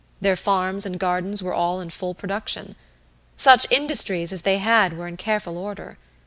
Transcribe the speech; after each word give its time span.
Their 0.19 0.35
farms 0.35 0.83
and 0.87 0.99
gardens 0.99 1.43
were 1.43 1.53
all 1.53 1.79
in 1.79 1.91
full 1.91 2.15
production. 2.15 2.75
Such 3.37 3.71
industries 3.71 4.33
as 4.33 4.41
they 4.41 4.57
had 4.57 4.93
were 4.97 5.07
in 5.07 5.15
careful 5.15 5.59
order. 5.59 5.99